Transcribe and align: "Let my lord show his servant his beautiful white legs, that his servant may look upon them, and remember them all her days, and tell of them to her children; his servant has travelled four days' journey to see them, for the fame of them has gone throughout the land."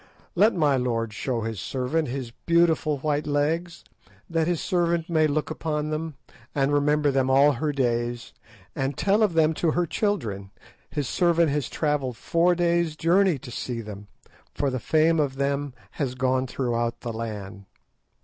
"Let 0.33 0.55
my 0.55 0.77
lord 0.77 1.13
show 1.13 1.41
his 1.41 1.59
servant 1.59 2.07
his 2.07 2.31
beautiful 2.47 2.97
white 2.97 3.27
legs, 3.27 3.83
that 4.27 4.47
his 4.47 4.59
servant 4.59 5.11
may 5.11 5.27
look 5.27 5.51
upon 5.51 5.91
them, 5.91 6.15
and 6.55 6.73
remember 6.73 7.11
them 7.11 7.29
all 7.29 7.51
her 7.51 7.71
days, 7.71 8.33
and 8.75 8.97
tell 8.97 9.21
of 9.21 9.35
them 9.35 9.53
to 9.53 9.73
her 9.73 9.85
children; 9.85 10.49
his 10.89 11.07
servant 11.07 11.51
has 11.51 11.69
travelled 11.69 12.17
four 12.17 12.55
days' 12.55 12.95
journey 12.95 13.37
to 13.37 13.51
see 13.51 13.79
them, 13.79 14.07
for 14.55 14.71
the 14.71 14.79
fame 14.79 15.19
of 15.19 15.35
them 15.35 15.71
has 15.91 16.15
gone 16.15 16.47
throughout 16.47 17.01
the 17.01 17.13
land." 17.13 17.65